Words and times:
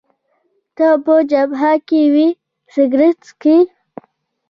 ته 0.75 0.87
په 1.03 1.15
جبهه 1.31 1.73
کي 1.87 2.03
وې، 2.13 2.27
سګرېټ 2.73 3.17
څکوې؟ 3.27 3.59